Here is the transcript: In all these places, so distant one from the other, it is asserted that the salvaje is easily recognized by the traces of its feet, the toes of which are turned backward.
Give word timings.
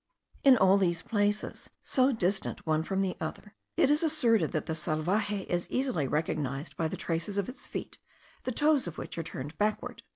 In 0.43 0.57
all 0.57 0.77
these 0.79 1.03
places, 1.03 1.69
so 1.83 2.11
distant 2.11 2.65
one 2.65 2.81
from 2.81 3.03
the 3.03 3.15
other, 3.21 3.53
it 3.77 3.91
is 3.91 4.01
asserted 4.01 4.51
that 4.51 4.65
the 4.65 4.73
salvaje 4.73 5.45
is 5.45 5.69
easily 5.69 6.07
recognized 6.07 6.75
by 6.75 6.87
the 6.87 6.97
traces 6.97 7.37
of 7.37 7.47
its 7.47 7.67
feet, 7.67 7.99
the 8.43 8.51
toes 8.51 8.87
of 8.87 8.97
which 8.97 9.19
are 9.19 9.23
turned 9.23 9.55
backward. 9.59 10.01